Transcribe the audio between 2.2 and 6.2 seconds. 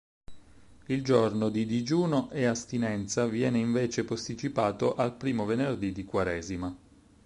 e astinenza viene invece posticipato al primo venerdì di